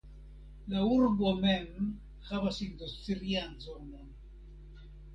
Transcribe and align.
La 0.71 0.79
urbo 0.93 1.33
mem 1.43 1.93
havas 2.31 2.59
industrian 2.71 3.57
zonon. 3.69 4.13